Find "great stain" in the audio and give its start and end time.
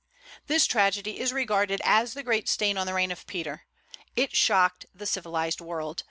2.23-2.75